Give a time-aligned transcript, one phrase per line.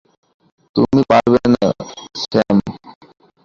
[0.75, 1.65] তুমি পারবে না,
[2.21, 2.57] স্যাম।